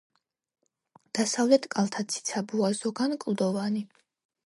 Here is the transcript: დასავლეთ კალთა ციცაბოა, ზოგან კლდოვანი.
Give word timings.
დასავლეთ 1.19 1.69
კალთა 1.75 2.07
ციცაბოა, 2.15 2.75
ზოგან 2.83 3.19
კლდოვანი. 3.27 3.87